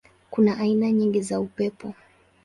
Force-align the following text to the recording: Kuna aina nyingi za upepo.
Kuna 0.29 0.57
aina 0.57 0.91
nyingi 0.91 1.21
za 1.21 1.39
upepo. 1.39 1.93